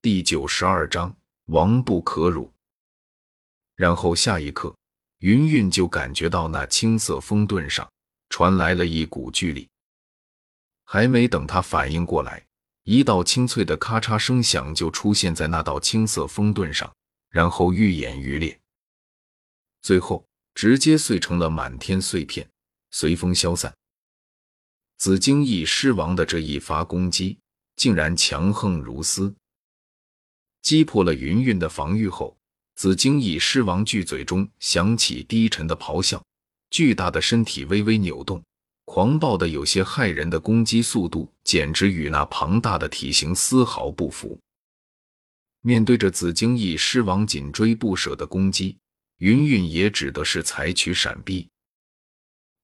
[0.00, 1.12] 第九十二章
[1.46, 2.52] 王不可辱。
[3.74, 4.72] 然后下一刻，
[5.18, 7.90] 云云就感觉到那青色风盾上
[8.28, 9.68] 传来了一股巨力。
[10.84, 12.46] 还没等他反应过来，
[12.84, 16.94] 一道清脆的咔嚓声响就出现在那道青色风盾上，
[17.30, 18.56] 然后愈演愈烈，
[19.82, 20.24] 最后
[20.54, 22.48] 直接碎成了满天碎片，
[22.92, 23.74] 随风消散。
[24.96, 27.40] 紫荆翼狮王的这一发攻击，
[27.74, 29.34] 竟然强横如斯。
[30.68, 32.36] 击破了云云的防御后，
[32.76, 36.22] 紫荆翼狮王巨嘴中响起低沉的咆哮，
[36.68, 38.44] 巨大的身体微微扭动，
[38.84, 44.38] 狂暴的有些骇人的攻击速度，简直与那庞大的体型丝毫不符。
[45.62, 48.76] 面对着紫荆翼狮王紧追不舍的攻击，
[49.20, 51.48] 云云也只得是采取闪避。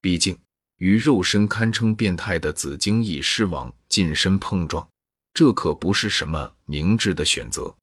[0.00, 0.38] 毕竟，
[0.76, 4.88] 与肉身堪称变态的紫荆翼狮王近身碰撞，
[5.34, 7.74] 这可不是什么明智的选择。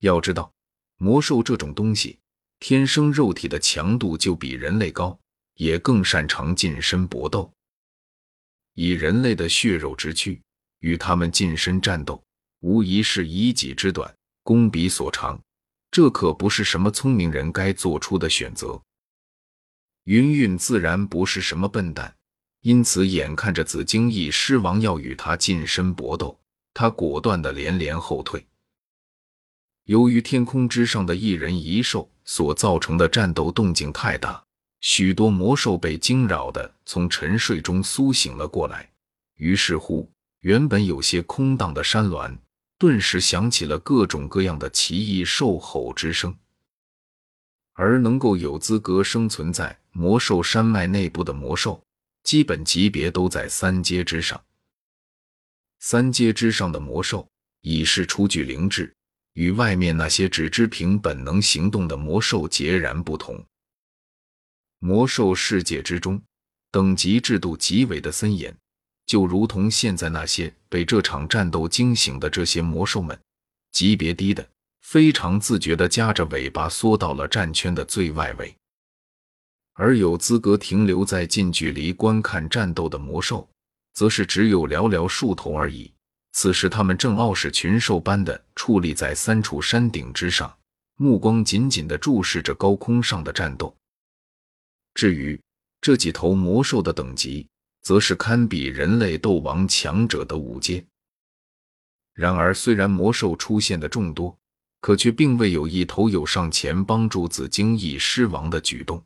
[0.00, 0.52] 要知道，
[0.98, 2.18] 魔兽这种东西，
[2.60, 5.18] 天生肉体的强度就比人类高，
[5.54, 7.50] 也更擅长近身搏斗。
[8.74, 10.40] 以人类的血肉之躯
[10.80, 12.22] 与他们近身战斗，
[12.60, 15.40] 无疑是以己之短攻彼所长，
[15.90, 18.80] 这可不是什么聪明人该做出的选择。
[20.04, 22.14] 云云自然不是什么笨蛋，
[22.60, 26.38] 因此眼看着紫荆翼狮王要与他近身搏斗，
[26.74, 28.46] 他果断的连连后退。
[29.86, 34.42] 由于天空之上的一人一兽所造成的战斗动静太大，
[34.80, 38.90] 许多魔兽被惊扰的从沉睡中苏醒了过来。
[39.36, 42.36] 于是乎，原本有些空荡的山峦
[42.78, 46.36] 顿时响起了各种各样的奇异兽吼之声。
[47.74, 51.80] 而能够有资格生存在魔兽山脉内部的魔兽，
[52.24, 54.42] 基本级别都在三阶之上。
[55.78, 57.28] 三阶之上的魔兽
[57.60, 58.95] 已是初具灵智。
[59.36, 63.38] 与外面那些只知凭本能行动的魔兽截然不同。
[64.78, 66.20] 魔兽世界之中，
[66.70, 68.56] 等级制度极为的森严，
[69.04, 73.18] 就如同现在那些被这场战斗惊醒的这些魔兽们，
[73.72, 74.48] 级别低的
[74.80, 78.56] 非常自觉地夹着尾巴缩到了战圈的最外围，
[79.74, 83.46] 而有资格停留在近距离观看战斗的魔兽，
[83.92, 85.92] 则是只有寥寥数头而已。
[86.38, 90.54] 此时，他们正傲视群兽般的矗立在三处山顶之上，
[90.96, 93.74] 目光紧紧地注视着高空上的战斗。
[94.92, 95.40] 至于
[95.80, 97.48] 这几头魔兽的等级，
[97.80, 100.84] 则是堪比人类斗王强者的五阶。
[102.12, 104.38] 然而，虽然魔兽出现的众多，
[104.82, 109.02] 可却并未有一头有上前帮助紫荆翼狮王的举动，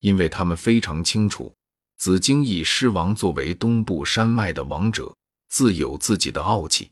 [0.00, 1.54] 因为他们非常清楚，
[1.96, 5.10] 紫荆翼狮王作为东部山脉的王者。
[5.52, 6.90] 自有自己的傲气，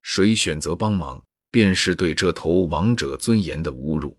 [0.00, 4.16] 谁选择帮忙，便是对这头王者尊严的侮辱。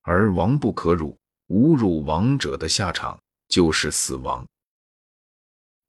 [0.00, 1.16] 而王不可辱，
[1.50, 3.16] 侮辱王者的下场
[3.46, 4.44] 就是死亡。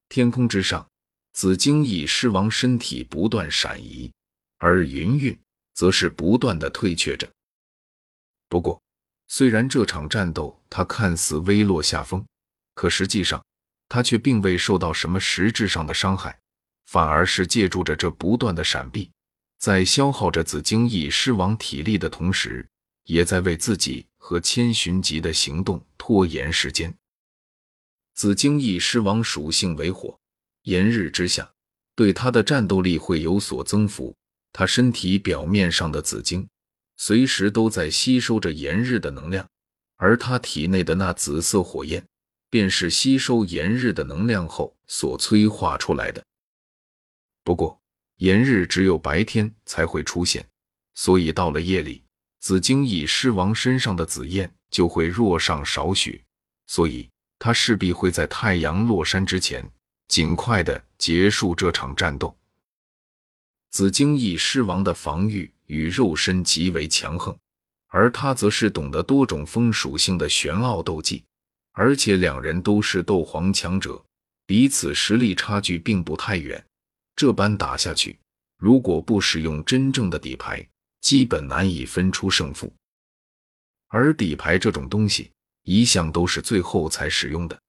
[0.09, 0.88] 天空之上，
[1.34, 4.14] 紫荆翼狮王身体不断闪移，
[4.59, 5.36] 而云云
[5.74, 7.28] 则是不断的退却着。
[8.48, 8.80] 不过，
[9.28, 12.24] 虽然这场战斗他看似微落下风，
[12.76, 13.44] 可实际上。
[13.94, 16.40] 他却并未受到什么实质上的伤害，
[16.85, 19.12] 反而是借助着这不断的闪避，
[19.59, 22.66] 在消耗着紫荆翼狮王体力的同时，
[23.03, 26.96] 也在为自己和千寻疾的行动拖延时间。
[28.16, 30.18] 紫荆翼狮王属性为火，
[30.62, 31.52] 炎日之下，
[31.94, 34.16] 对他的战斗力会有所增幅。
[34.53, 36.47] 他身体表面上的紫荆，
[36.96, 39.46] 随时都在吸收着炎日的能量，
[39.97, 42.02] 而他体内的那紫色火焰。
[42.52, 46.22] 便是吸收炎日的能量后所催化出来的。
[47.44, 47.82] 不过，
[48.18, 50.46] 炎日只有白天才会出现，
[50.94, 52.04] 所以到了夜里，
[52.40, 56.22] 紫荆翼狮王身上的紫焰就会弱上少许，
[56.68, 59.68] 所以他势必会在太阳落山之前
[60.10, 62.38] 尽快的结束这场战斗。
[63.70, 67.34] 紫荆翼狮王的防御与肉身极为强横，
[67.88, 71.24] 而他则是懂得多种风属性的玄奥斗技。
[71.72, 74.03] 而且两人都是斗皇强者，
[74.46, 76.64] 彼此实力差距并不太远。
[77.16, 78.20] 这般打下去，
[78.58, 80.68] 如果不使用真正的底牌，
[81.02, 82.73] 基本难以分出胜负。
[83.88, 85.32] 而底牌这种东西，
[85.64, 87.59] 一向都是最后才使用的。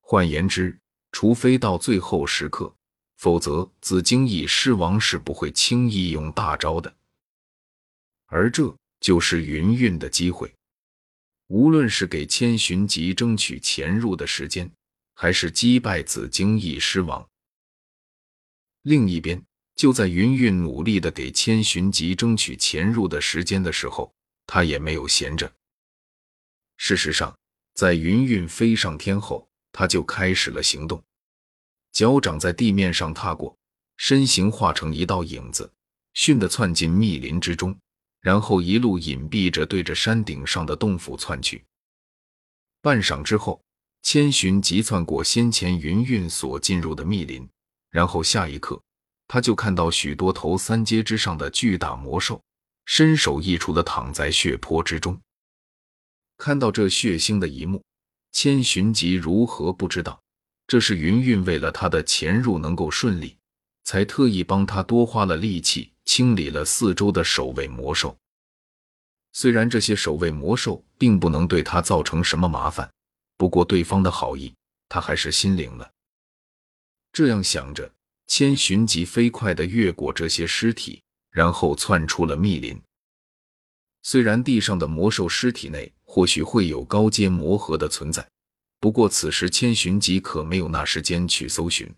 [0.00, 0.78] 换言之，
[1.12, 2.74] 除非到最后时刻，
[3.16, 6.94] 否则紫荆翼狮王是不会轻易用大招的。
[8.26, 10.52] 而这就是云云的机会。
[11.54, 14.68] 无论是给千寻疾争取潜入的时间，
[15.14, 17.24] 还是击败紫荆翼狮王，
[18.82, 19.40] 另一边，
[19.76, 24.12] 就在云韵努力的给千寻疾争取潜入的时间的时候，
[24.48, 25.48] 他也没有闲着。
[26.76, 27.38] 事实上，
[27.74, 31.00] 在云韵飞上天后，他就开始了行动，
[31.92, 33.56] 脚掌在地面上踏过，
[33.96, 35.72] 身形化成一道影子，
[36.14, 37.78] 迅的窜进密林之中，
[38.24, 41.62] 然后一路隐蔽着对着山顶上的洞府窜去。
[42.80, 43.60] 半晌之后，
[44.00, 47.46] 千寻疾窜过先前云韵所进入的密林，
[47.90, 48.80] 然后下一刻，
[49.28, 52.42] 他就看到许多头三阶之上的巨大魔兽，
[52.86, 55.20] 身首异处的躺在血泊之中。
[56.38, 57.84] 看到这血腥的一幕，
[58.32, 60.18] 千寻疾如何不知道，
[60.66, 63.36] 这是云韵为了他的潜入能够顺利，
[63.84, 68.16] 才特意帮他多花了力气清理了四周的守卫魔兽。
[69.32, 72.88] 虽然这些守卫魔兽并不能对他造成什么麻烦，
[73.36, 74.54] 不过对方的好意，
[74.88, 75.90] 他还是心领了。
[77.12, 77.92] 这样想着，
[78.26, 82.80] 千寻疾飞快地越过这些尸体，然后窜出了密林。
[84.02, 88.28] 虽然地上的魔兽尸体内，或许会有高阶魔核的存在，
[88.78, 91.92] 不过此时千寻疾可没有那时间去搜寻。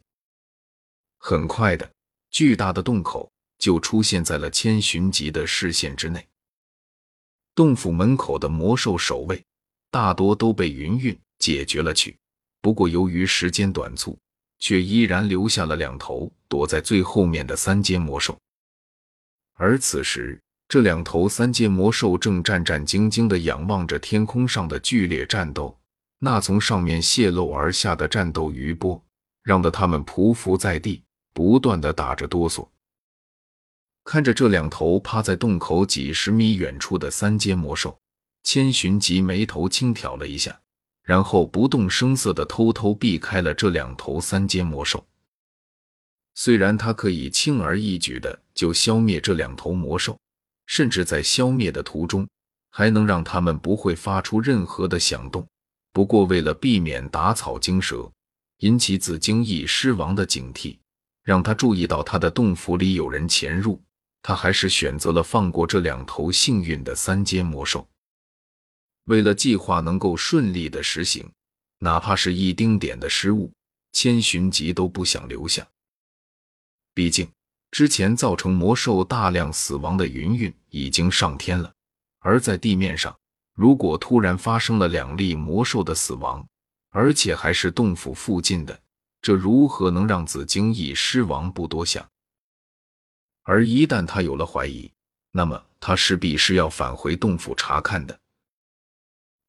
[1.19, 1.91] 很快的，
[2.31, 6.27] 巨大的洞口就出现在了千寻疾的视线之内。
[7.55, 9.43] 洞府门口的魔兽守卫
[9.91, 12.17] 大多都被云韵解决了去，
[12.61, 14.19] 不过由于时间短促，
[14.59, 18.39] 却依然留下了两头躲在最后面的三阶魔兽。
[19.55, 20.41] 而此时。
[20.69, 25.79] 这两头三阶魔兽正战战兢兢地仰望着天空上的剧烈战斗，
[26.19, 29.01] 那从上面泄露而下的战斗余波，
[29.45, 32.67] 让得他们匍匐在地，不断地打着哆嗦。
[34.07, 37.99] 看着这两头趴在洞口几十米远处的三阶魔兽，
[38.45, 40.59] 千寻疾眉头轻挑了一下，
[41.03, 45.05] 然后不动声色的偷偷避开了这两头三阶魔兽。
[46.35, 50.17] 虽然他可以轻而易举的就消灭这两头魔兽。
[50.69, 52.29] 甚至在消灭的途中，
[52.71, 55.47] 还能让他们不会发出任何的响动。
[55.93, 58.11] 不过，为了避免打草惊蛇，
[58.59, 60.77] 引起紫荆翼狮王的警惕，
[61.23, 63.81] 让他注意到他的洞府里有人潜入，
[64.27, 67.87] 他还是选择了放过这两头幸运的三阶魔兽。
[69.05, 71.31] 为了计划能够顺利的实行，
[71.79, 73.53] 哪怕是一丁点的失误，
[73.93, 75.65] 千寻疾都不想留下。
[76.93, 77.29] 毕竟。
[77.73, 81.71] 之前造成魔兽大量死亡的云云已经上天了，
[82.21, 83.15] 而在地面上，
[83.55, 86.47] 如果突然发生了两例魔兽的死亡，
[86.91, 88.81] 而且还是洞府附近的，
[89.21, 92.09] 这如何能让紫荆翼狮王不多想？
[93.47, 94.91] 而一旦他有了怀疑，
[95.31, 98.21] 那么他势必是要返回洞府查看的。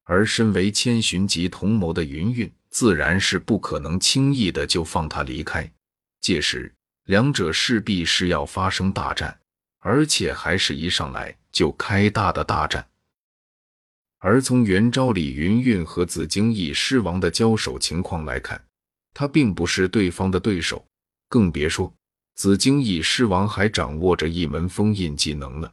[0.03, 5.69] 而身为千寻疾同谋的云韵，自然是不可能轻易的就放他离开。
[6.21, 6.73] 届时。
[7.07, 9.39] 两者势必是要发生大战，
[9.79, 12.85] 而且还是一上来就开大的大战。
[14.17, 18.61] 而从元昭里云韵和紫荆翼狮王的交手情况来看，
[19.13, 20.85] 他并不是对方的对手，
[21.29, 21.93] 更别说
[22.37, 25.71] 紫荆翼狮王还掌握着一门封印技能呢。